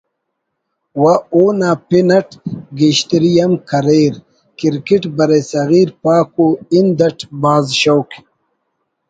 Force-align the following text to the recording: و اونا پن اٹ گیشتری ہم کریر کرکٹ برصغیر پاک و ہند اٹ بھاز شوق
و 1.01 1.03
اونا 1.35 1.71
پن 1.87 2.09
اٹ 2.17 2.29
گیشتری 2.77 3.33
ہم 3.41 3.53
کریر 3.69 4.13
کرکٹ 4.59 5.03
برصغیر 5.17 5.89
پاک 6.03 6.29
و 6.43 6.47
ہند 6.73 6.99
اٹ 7.07 7.19
بھاز 7.41 7.65
شوق 7.81 8.09